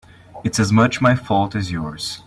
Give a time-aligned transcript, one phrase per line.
[0.43, 2.17] It's as much my fault as yours.